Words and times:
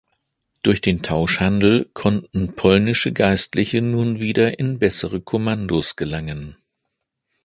Durch 0.63 0.81
den 0.81 1.03
Tauschhandel 1.03 1.87
konnten 1.93 2.55
polnische 2.55 3.13
Geistliche 3.13 3.83
nun 3.83 4.19
wieder 4.19 4.57
in 4.57 4.79
bessere 4.79 5.21
Kommandos 5.21 5.95
gelangen. 5.95 6.57